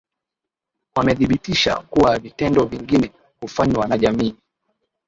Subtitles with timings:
[0.95, 3.11] Wamethibitisha kuwa vitendo vingine
[3.41, 4.35] hufanywa na jamii